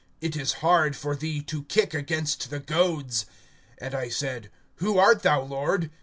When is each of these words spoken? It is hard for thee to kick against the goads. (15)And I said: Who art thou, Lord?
It 0.19 0.35
is 0.35 0.53
hard 0.65 0.95
for 0.95 1.15
thee 1.15 1.43
to 1.43 1.61
kick 1.65 1.93
against 1.93 2.49
the 2.49 2.59
goads. 2.59 3.27
(15)And 3.83 3.93
I 3.93 4.09
said: 4.09 4.49
Who 4.77 4.97
art 4.97 5.21
thou, 5.21 5.43
Lord? 5.43 5.91